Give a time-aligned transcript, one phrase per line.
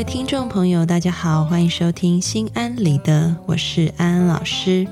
[0.00, 4.88] 位听众朋友，大家好，欢迎收听心安理得，我是安安老师。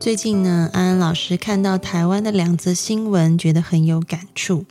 [0.00, 4.64] 最近呢，安安老师看到台湾的两则新闻，觉得很有感触。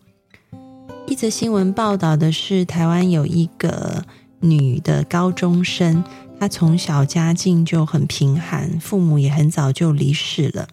[1.06, 4.04] 一则新闻报道的是，台湾有一个
[4.40, 6.04] 女的高中生，
[6.40, 10.68] 她从小家境就很贫寒，父母也很早就离世了。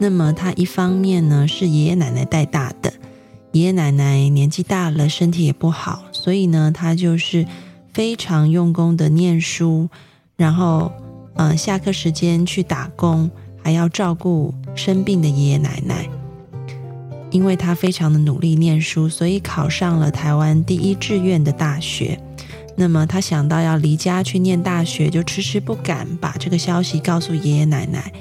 [0.00, 2.92] 那么她一方面呢是爷爷奶奶带大的，
[3.52, 7.46] 爷爷奶奶年纪大了，身体也不好，所以呢她就是
[7.92, 9.88] 非常用功的念书，
[10.36, 10.90] 然后
[11.34, 13.30] 嗯下课时间去打工。
[13.64, 16.08] 还要照顾生病的爷爷奶奶，
[17.30, 22.18] 因为他非常的努力念书，所以考上了台湾第一志愿的大学。
[22.74, 28.12] 那么他想到要离家去念大学，就迟迟不敢把这个消息告诉爷爷奶奶，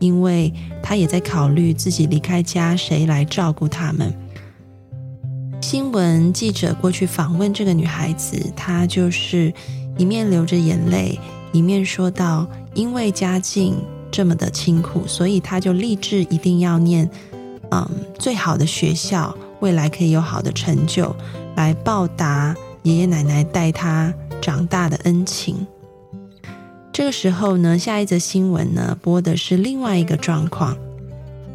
[0.00, 4.12] 因为他也在考虑自己离开家谁来照顾他们。
[5.70, 9.52] 新闻记者过去访问这个女孩子，她就是
[9.98, 11.20] 一面流着眼泪，
[11.52, 13.76] 一面说道：“因为家境。”
[14.10, 17.10] 这么的清苦，所以她就立志一定要念，
[17.70, 17.86] 嗯，
[18.18, 21.14] 最好的学校，未来可以有好的成就，
[21.54, 25.66] 来报答爷爷奶奶带她长大的恩情。
[26.90, 30.74] 这个时候呢，下一则新闻呢，播的是另外一个状况。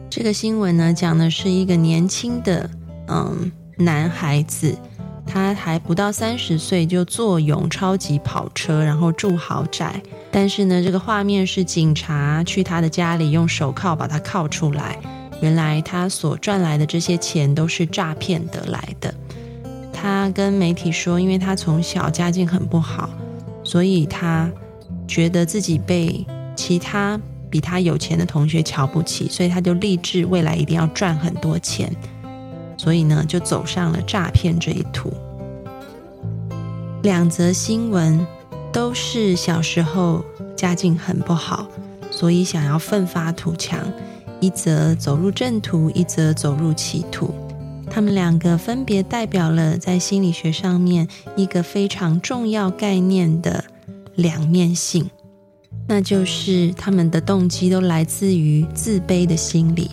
[0.08, 2.70] 这个新闻呢，讲的是一个年轻的
[3.08, 4.78] 嗯男孩子。
[5.26, 10.02] 他还不到三十岁就坐拥超级跑车，然后住豪宅。
[10.30, 15.00] 但是呢，这个画面是警察去他的家里用手铐把他铐出来。
[15.42, 19.14] 原来他所赚来的这些钱都是诈骗得来的。
[19.94, 23.10] 他跟媒体说，因为他从小家境很不好，
[23.64, 24.52] 所以他
[25.08, 31.90] 觉得自己被其他比他有钱的同学瞧不起，所以他就立志未来一定要赚很多钱。
[32.84, 35.10] 所以呢，就走上了诈骗这一途。
[37.02, 38.28] 两则新闻
[38.74, 40.22] 都是小时候
[40.54, 41.66] 家境很不好，
[42.12, 43.80] 所以想要奋发图强。
[44.42, 47.34] 一则走入正途，一则走入歧途。
[47.90, 51.08] 他们两个分别代表了在心理学上面
[51.38, 53.64] 一个非常重要概念的
[54.16, 55.10] 两面性，
[55.88, 59.92] 那就是他们的动机都来自于自卑的心理。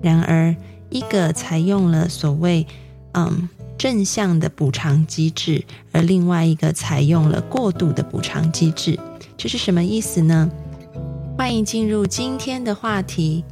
[0.00, 0.54] 然而。
[0.92, 2.66] 一个采用了所谓
[3.14, 3.48] 嗯
[3.78, 9.00] 正向的补偿机制，而另外一个采用了过度的补偿机制，
[9.36, 10.50] 这是什么意思呢？
[11.36, 13.42] 欢迎进入今天的话题，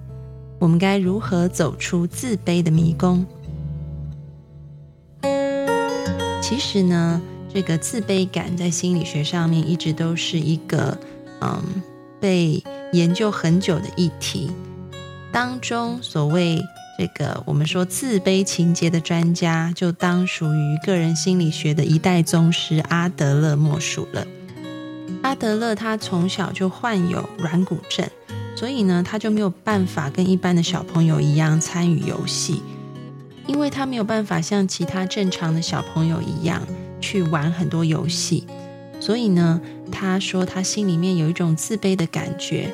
[0.59, 3.25] 我们该如何走出自卑的迷宫？
[6.43, 7.21] 其实呢，
[7.53, 10.97] 这个自卑感在心理学上面一直都是一个
[11.41, 11.63] 嗯
[12.21, 12.63] 被
[12.93, 14.51] 研究很久的议题，
[15.33, 16.63] 当中所谓。
[17.01, 24.27] 这个我们说自卑情节的专家，就当属于个人心理学的一代宗师阿德勒莫属了。
[25.23, 28.07] 阿德勒他从小就患有软骨症，
[28.55, 32.61] 所以呢，他就没有办法跟一般的小朋友一样参与游戏，
[33.47, 36.61] 因为他没有办法像其他正常的小朋友一样
[37.01, 38.47] 去玩很多游戏，
[39.01, 39.59] 所以呢，
[39.91, 42.71] 他说他心里面有一种自卑的感觉。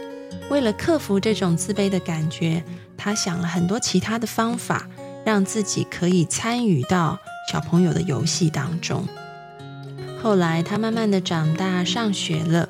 [0.51, 2.63] 为了克服这种自卑的感觉。
[2.99, 4.89] 他想了很多其他的方法，
[5.25, 7.19] 让自己可以参与到
[7.53, 9.07] 小朋友的游戏当中。
[10.23, 12.69] 后来，他慢慢的长大，上学了。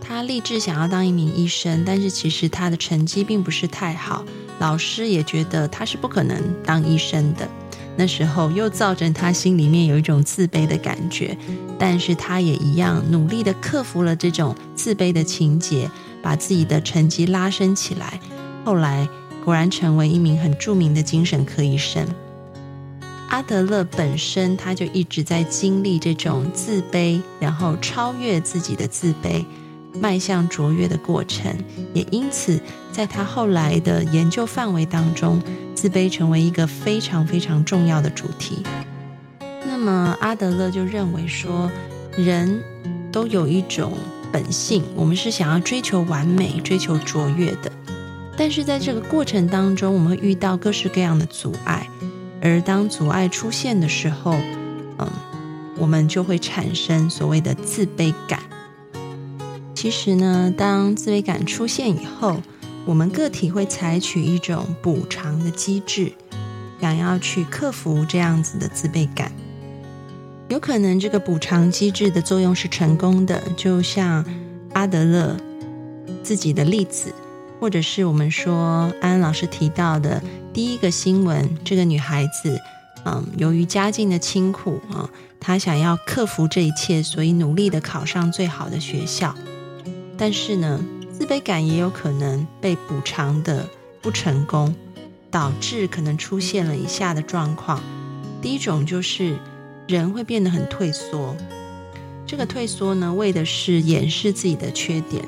[0.00, 4.24] 他立志想要当一名医生，但是其实他的成绩并不是太好，
[4.58, 7.46] 老师也觉得他是不可能当医生的。
[7.96, 11.36] 那时候又造成他心里面有一种自卑的感觉，
[11.78, 15.88] 但是他也一样努力的克服了这种自卑的情节，
[16.22, 18.20] 把自己的成绩拉升起来。
[18.64, 19.08] 后来。
[19.42, 22.06] 果然成为一名很著名的精神科医生。
[23.30, 29.42] 阿德勒本身他就一直在经历这种自卑，然后超越自己的自卑，
[29.98, 31.56] 迈向卓越的过程。
[31.94, 32.60] 也因此，
[32.92, 35.40] 在他后来的研究范围当中，
[35.74, 38.62] 自卑成为一个非常非常重要的主题。
[39.64, 41.70] 那么，阿德勒就认为说，
[42.14, 42.62] 人
[43.10, 43.94] 都有一种
[44.32, 47.70] 本性，我们是想要追求完美、追求卓越的。
[48.36, 51.86] 但是在这个过程当中，我们会遇到各式各样的阻碍，
[52.40, 54.34] 而当阻碍出现的时候，
[54.98, 55.08] 嗯，
[55.76, 58.40] 我们就会产生所谓的自卑感。
[59.74, 62.40] 其实呢，当自卑感出现以后，
[62.86, 66.12] 我们个体会采取一种补偿的机制，
[66.80, 69.30] 想要去克服这样子的自卑感。
[70.50, 74.24] 有可能这个补偿机制的作用是成功的，就像
[74.72, 75.36] 阿德勒
[76.24, 77.14] 自己的例子，
[77.60, 80.20] 或者是我们说安安老师提到的
[80.52, 82.60] 第一个新闻，这个女孩子，
[83.04, 85.08] 嗯，由于家境的清苦啊，
[85.38, 89.32] 她想要克服这一切，所以努力的考上最好的学校。
[90.18, 90.84] 但是呢，
[91.16, 93.68] 自卑感也有可能被补偿的
[94.02, 94.74] 不成功，
[95.30, 97.80] 导致可能出现了以下的状况。
[98.42, 99.38] 第一种就是。
[99.90, 101.36] 人会变得很退缩，
[102.24, 105.24] 这个退缩呢，为的是掩饰自己的缺点，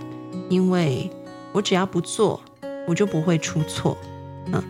[0.49, 1.11] 因为
[1.50, 2.41] 我只要不做，
[2.87, 3.99] 我就不会出错，
[4.53, 4.62] 嗯，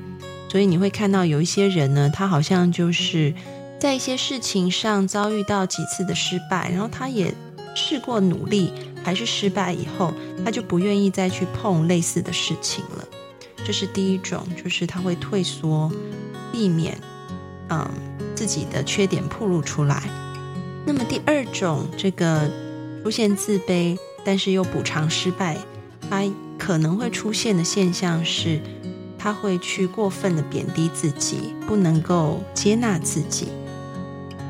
[0.49, 3.35] 所以你会看到有一些人呢，他好像就是
[3.79, 7.35] 在一些事情上遭遇到几次的失败，然后他也
[7.75, 8.73] 试过努力，
[9.05, 13.05] 还是失败以后，他就不愿意再去碰类似的事情了。
[13.63, 15.93] 这是第一种，就是他会退缩，
[16.51, 16.97] 避免，
[17.69, 17.87] 嗯。
[18.43, 20.03] 自己的缺点暴露出来。
[20.85, 22.51] 那么第二种，这个
[23.05, 25.57] 出现自卑，但是又补偿失败，
[26.11, 26.25] 他
[26.59, 28.61] 可能会出现的现象是，
[29.17, 33.47] 他会去过分的贬低自己，不能够接纳自己。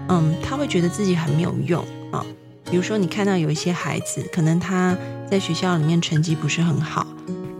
[0.08, 2.24] 嗯，他会觉得自己很没有用啊。
[2.70, 4.96] 比如说，你看到有一些孩子，可能他
[5.30, 7.06] 在学校里面成绩不是很好。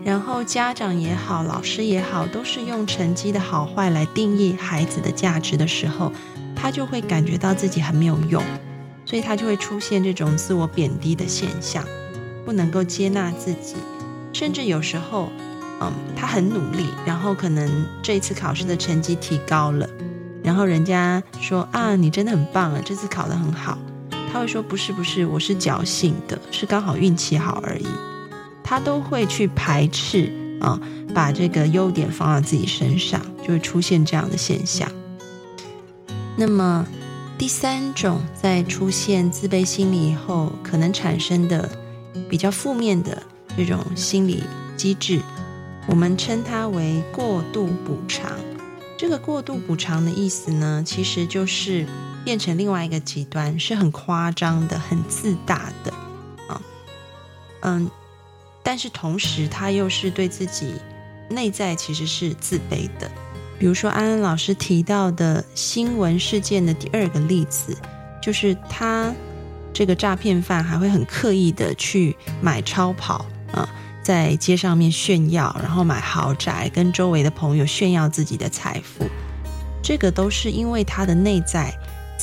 [0.05, 6.13] 然后家长也好，老师也好，都是用成绩的好坏来定义孩子的价值的时候，
[6.57, 8.43] 他就会感觉到自己很没有用，
[9.05, 11.85] 所以他就会出现这种自我贬低的现象，
[12.45, 13.77] 不能够接纳自己，
[14.33, 15.31] 甚至有时候，
[15.81, 19.89] 嗯，他很努力，然后可能这次考试的成绩提高了，
[20.43, 23.79] 然后人家说啊，你真的很棒啊，这次考得很好，
[24.33, 27.87] 他会说不是不是，我是侥幸的，是刚好运气好而已。
[28.73, 30.81] 他都会去排斥啊，
[31.15, 34.91] 把这个优点放到自己身上，就会出现这样的现象。
[36.39, 36.87] 那么
[37.37, 41.69] 第三种，在出现自卑心理以后，可能产生的
[42.31, 43.23] 比较负面的
[43.55, 44.43] 这种心理
[44.75, 45.21] 机制，
[45.87, 48.33] 我们称它为过度补偿。
[48.97, 51.87] 这个过度补偿的意思呢，其实就是
[52.25, 55.93] 变成另外一个极端，是很夸张的、很自大的
[56.49, 56.63] 啊，
[57.61, 57.91] 嗯。
[58.63, 60.75] 但是同时，他又是对自己
[61.29, 63.11] 内在其实是自卑的。
[63.59, 67.77] 比如说，安安老师提到的新闻事件的第二个例子，
[68.21, 69.13] 就是他
[69.73, 73.69] 这个诈骗犯还会很刻意的去买超跑啊，
[74.03, 79.07] 在街上面炫耀，然后买豪宅，跟周围的朋友炫耀自己的财富。
[79.83, 81.73] 这个都是因为他的内在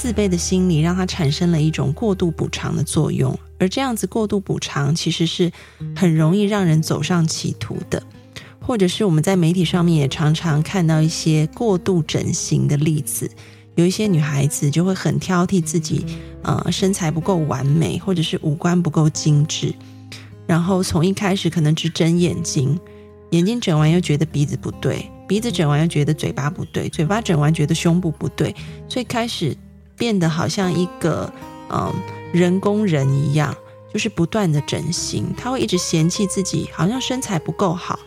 [0.02, 3.38] 自卑的心理，让他产生了一种过度补偿的作用。
[3.58, 5.52] 而这样子过度补偿，其实是
[5.94, 8.02] 很容易让人走上歧途的，
[8.62, 13.30] 或者是我们在媒体上面也常常看到一些过度整形的例子，
[13.76, 16.06] 有一些女孩子就会很挑剔自己，
[16.44, 19.76] 呃，身材不够完美，或者是五官不够精致，
[20.48, 22.80] 然后从一开始可能只整眼睛，
[23.32, 28.56] 眼睛整完又觉得鼻子不对，鼻子整完又觉得嘴巴不对，嘴巴整完觉得胸部不对，
[28.88, 29.54] 所以开始
[30.00, 31.32] 变得好像一个，
[31.70, 31.94] 嗯。
[32.32, 33.56] 人工人一样，
[33.92, 37.98] 就是不断的整形，他会一直嫌弃自己好像身材不够好，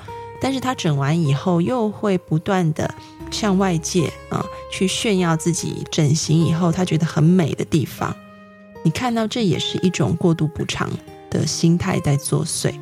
[0.41, 2.95] 但是他整完以后又会不断的
[3.33, 8.15] 向外界啊去炫耀自己整形以后他觉得很美的地方。
[8.85, 10.89] 你看到这也是一种过度补偿
[11.29, 12.73] 的心态在作祟。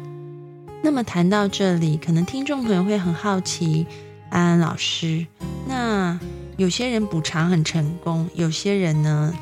[0.82, 3.86] 那么谈到这里，可能听众朋友会很好奇，
[4.28, 5.26] 安安老师，
[5.66, 6.20] 那
[6.60, 9.34] 有些人补偿很成功，有些人呢？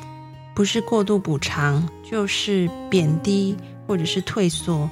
[0.55, 4.89] 不是过度补偿，就是贬低或者是退缩。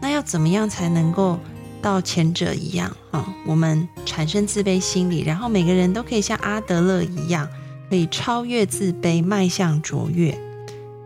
[0.00, 1.38] 那要怎么样才能够
[1.82, 3.28] 到前者一样啊？
[3.46, 7.46] 我们产生自卑心理，然后每个人都可以像阿德勒一样，
[7.90, 10.34] 可以超越自卑，迈向卓越。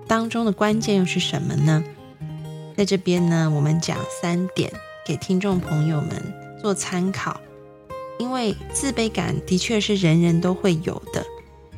[0.06, 1.82] 当中的关键又是什么呢？
[2.76, 4.72] 在这边呢，我们讲三点
[5.04, 7.40] 给听众朋友们做参考。
[8.20, 11.24] 因为自卑感的确是人人都会有的。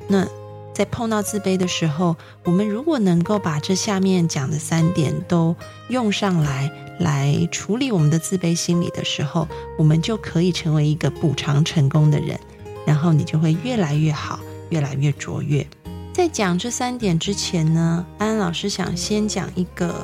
[0.08, 0.26] 那
[0.74, 5.54] 在碰到自卑的时候，我们如果能够把这下面讲的三点都
[5.88, 9.46] 用上来，来处理我们的自卑心理的时候，
[9.78, 12.40] 我们就可以成为一个补偿成功的人，
[12.84, 15.64] 然后你就会越来越好，越来越卓越。
[16.12, 19.94] 在讲这三点之前呢，安安老师想先讲一个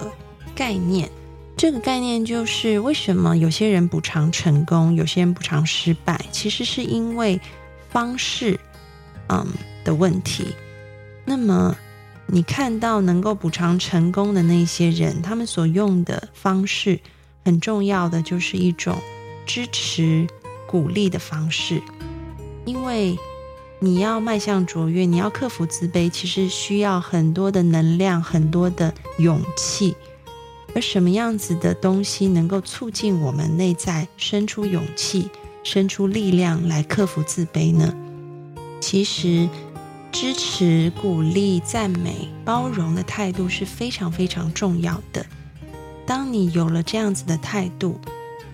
[0.54, 1.10] 概念，
[1.58, 7.38] 这个概念就是为什么有些人补偿成功，有些人补偿失败，其实是因为
[7.90, 8.58] 方式，
[9.26, 9.46] 嗯。
[9.84, 10.44] 的问题，
[11.24, 11.74] 那么
[12.26, 17.00] 你看到能够补偿成功的那些人，他们所用的方式，
[17.42, 18.98] 很重要的就是一种
[19.46, 20.26] 支持、
[20.66, 21.80] 鼓励的方式。
[22.66, 23.16] 因为
[23.78, 29.96] 你要迈向卓越，你要克服自卑，其实需要很多的能量、很多的勇气。
[30.78, 35.28] 而什么样子的东西能够促进我们内在生出勇气、
[35.64, 37.92] 生出力量来克服自卑呢？
[38.80, 39.48] 其实。
[40.10, 45.24] 支持、鼓励、赞美、包容的态度是非常非常重要的。
[46.06, 48.00] 当你有了这样子的态度，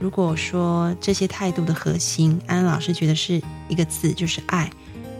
[0.00, 4.68] 如果说这些态度的核心，安老师觉得是一个字，就是爱。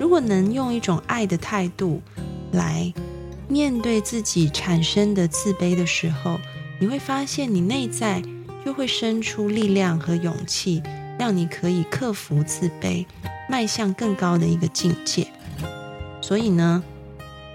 [0.00, 2.02] 如果能用一种爱的态度
[2.50, 2.92] 来
[3.46, 6.40] 面对自己产生的自卑的时候，
[6.84, 8.22] 你会发现你内在
[8.62, 10.82] 就会生出力量和勇气，
[11.18, 13.06] 让你可以克服自卑，
[13.48, 15.26] 迈向更高的一个境界。
[16.20, 16.84] 所以呢，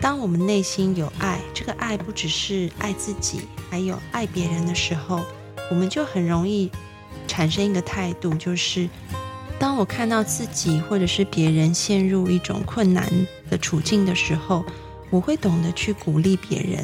[0.01, 5.23] 当我们内心有爱，这个爱不只是爱自己，还有爱别人的时候，
[5.69, 6.71] 我们就很容易
[7.27, 8.89] 产生一个态度，就是
[9.59, 13.07] 当我看到自己或者是别人陷入一种困难
[13.47, 14.65] 的处境的时候，
[15.11, 16.83] 我会懂得去鼓励别人，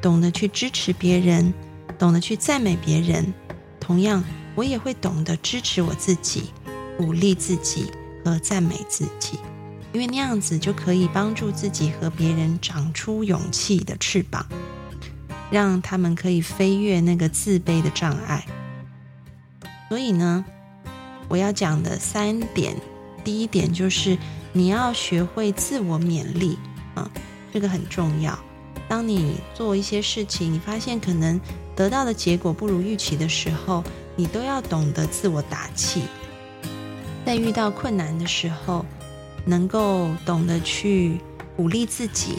[0.00, 1.52] 懂得去支持别人，
[2.02, 3.32] 懂得去赞美别人。
[3.78, 4.24] 同样，
[4.56, 6.50] 我也会懂得支持我自己，
[6.98, 7.92] 鼓励自己
[8.24, 9.38] 和赞美自己。
[9.92, 14.44] 因为那样子就可以帮助自己和别人长出勇气的翅膀，
[15.48, 18.44] 让他们可以飞越那个自卑的障碍。
[19.88, 20.44] 所以呢，
[21.28, 22.74] 我要讲的三点，
[23.22, 24.18] 第一点就是
[24.52, 26.58] 你要学会自我勉励
[26.96, 27.08] 啊，
[27.52, 28.36] 这个很重要。
[28.88, 31.40] 当你做一些事情，你发现可能
[31.74, 33.82] 得到的结果不如预期的时候，
[34.16, 36.02] 你都要懂得自我打气。
[37.24, 38.84] 在遇到困难的时候。
[39.44, 41.18] 能够懂得去
[41.56, 42.36] 鼓励自己，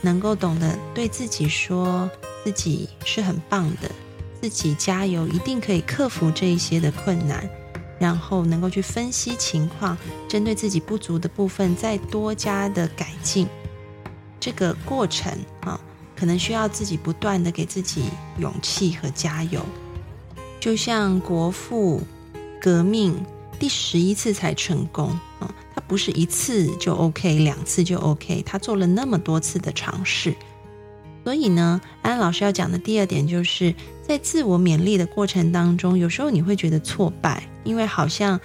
[0.00, 2.08] 能够懂得对自己说
[2.44, 3.90] 自己是很棒的，
[4.40, 7.50] 自己加油，一定可以克服这一些的困难，
[7.98, 9.98] 然后能够去分析情况，
[10.28, 13.48] 针对自己不足的部分再多加的改进。
[14.38, 15.80] 这个过程啊，
[16.20, 18.04] 可能需要自己不断的给自己
[18.38, 19.64] 勇气和加油，
[20.60, 22.02] 就像国父
[22.60, 23.16] 革命
[23.58, 25.08] 第十一次才成功
[25.38, 25.50] 啊。
[25.88, 30.36] 不是一次就 OK，两次就 OK，他做了那么多次的尝试，
[31.24, 33.74] 所以呢，安老师要讲的第二点就是
[34.06, 38.38] 在自我勉励的过程当中，有时候你会觉得挫败，因为好像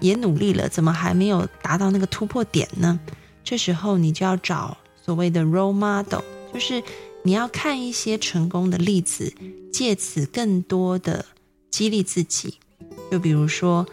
[0.00, 2.98] 也努力了，怎么还没有达到那个突破点呢？
[3.44, 6.82] 这时候你就要找所谓的 role model，就是
[7.28, 9.34] 你要看一些成功的例子，
[9.70, 11.26] 借此更多的
[11.70, 12.54] 激励自己，
[13.10, 13.86] 就比如说。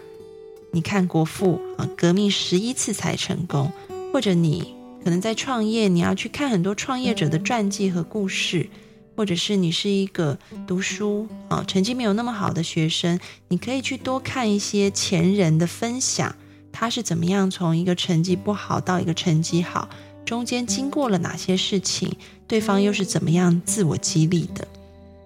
[0.71, 3.71] 你看国父啊，革命十一次才成功，
[4.11, 4.73] 或者你
[5.03, 8.69] 可能在创业，你要去看很多创业者的传记和故事，
[9.15, 10.37] 或者是你是一个
[10.67, 16.35] 读书啊成绩没有那么好的学生，你可以去多看一些前人的分享，
[16.73, 19.89] 他是怎么样从一个成绩不好到一个成绩好，
[20.25, 22.17] 中间经过了哪些事情，
[22.47, 24.67] 对方又是怎么样自我激励的，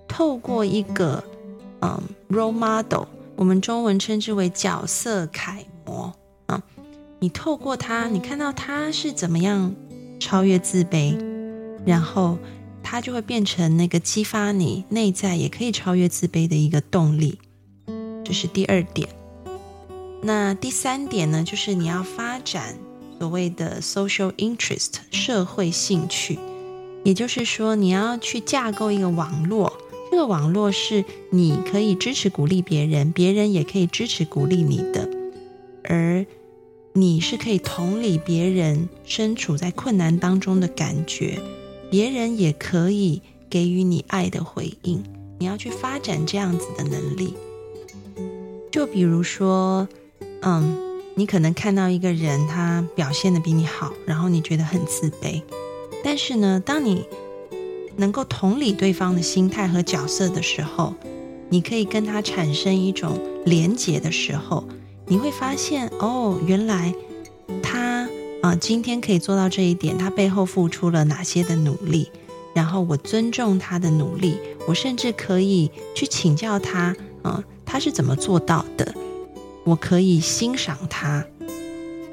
[0.07, 1.23] 透过一个
[1.81, 3.05] 嗯 role model。
[3.35, 6.13] 我们中文称之为角色楷模
[6.47, 6.61] 啊，
[7.19, 9.73] 你透过他，你看到他是怎么样
[10.19, 11.17] 超越自卑，
[11.85, 12.37] 然后
[12.83, 17.39] 他就会变成那个激发你内在也可以超越自卑的一个动力。
[18.25, 19.07] 这是第二点。
[20.21, 22.77] 那第三点呢，就是你要发展
[23.19, 26.39] 所谓的 social interest 社会兴趣，
[27.03, 29.73] 也就是说你要去架构一个网络。
[30.09, 35.07] 这个网络是你可以支持鼓励别人，别人也可以支持鼓励你的，
[35.83, 36.25] 而
[36.93, 41.39] 你是可以同理别人身处在困难当中的感觉，
[41.91, 45.03] 别人也可以给予你爱的回应。
[45.37, 47.35] 你要去发展这样子的能力。
[48.71, 49.87] 就比如说，
[50.41, 50.88] 嗯，
[51.19, 55.43] 你可能看到一个人他表现的比你好，然后你觉得很自卑，
[56.01, 57.05] 但是呢，当你
[57.97, 60.93] 能够同理对方的心态和角色的时候，
[61.49, 64.63] 你可以跟他产生一种连结的时候，
[65.07, 66.95] 你会发现哦，原来
[67.61, 68.07] 他
[68.41, 72.09] 啊今天可以做到这一点，他背后付出了哪些的努力，
[72.55, 74.37] 然后我尊重他的努力，
[74.69, 78.95] 我甚至可以去请教他啊，他是怎么做到的，
[79.65, 81.25] 我可以欣赏他，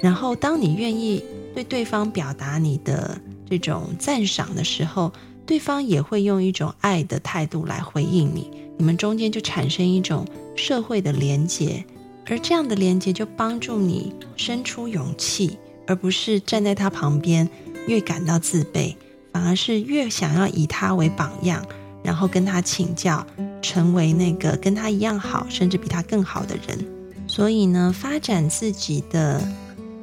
[0.01, 1.23] 然后当你愿意
[1.53, 5.11] 对对方表达你的这种赞赏的时候。
[5.47, 10.27] 对方也会用一种爱的态度来回应你，你们中间就产生一种
[10.57, 11.85] 社会的连结，
[12.25, 17.49] 而这样的连结就帮助你生出勇气，而不是站在他旁边
[17.87, 18.93] 越感到自卑，
[19.31, 21.65] 反而是越想要以他为榜样，
[22.03, 23.25] 然后跟他请教，
[23.61, 26.96] 成为那个跟他一样好，甚至比他更好的人。
[27.37, 29.47] 所以呢，发展自己的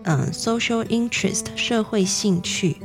[0.05, 2.77] 嗯 social interest 社会兴趣，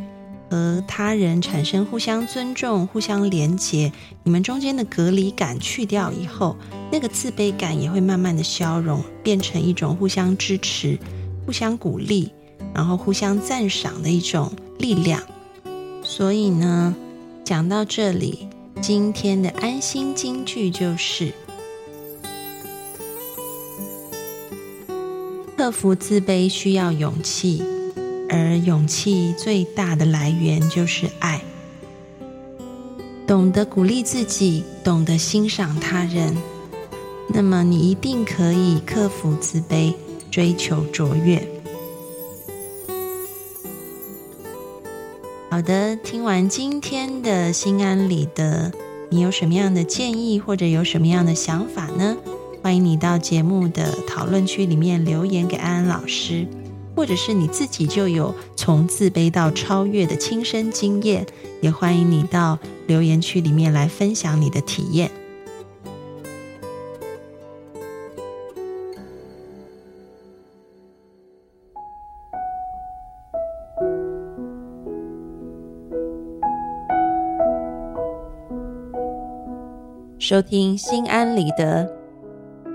[0.49, 3.91] 和他人产生互相尊重、互相连接，
[4.23, 6.55] 你们中间的隔离感去掉以后，
[6.91, 10.97] 那个自卑感也会慢慢的消融，变成一种互相支持、
[11.45, 12.31] 互相鼓励，
[12.73, 15.21] 然后互相赞赏的一种力量。
[16.01, 16.95] 所以呢，
[17.43, 18.47] 讲到这里，
[18.81, 21.31] 今天的安心金句就是：
[25.59, 27.61] 克服自卑需要勇气，
[28.29, 31.41] 而勇气最大的来源就是爱。
[33.27, 36.33] 懂得鼓励自己，懂得欣赏他人，
[37.27, 39.93] 那么你一定可以克服自卑，
[40.31, 41.45] 追求卓越。
[45.51, 48.71] 好的，听完今天的心安理得，
[49.09, 52.15] 你有什么样的建议或者有什么样的想法呢？
[52.61, 56.45] 欢迎你到节目的讨论区里面留言给安安老师，
[56.95, 61.25] 或者是你自己就有从自卑到超越的亲身经验，
[61.61, 65.09] 也欢迎你到留言区里面来分享你的体验。
[80.19, 81.89] 收听心安理得，